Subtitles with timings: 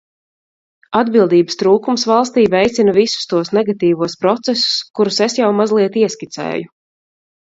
[0.99, 6.67] Atbildības trūkums valstī veicina visus tos negatīvos procesus, kurus es jau mazliet ieskicēju.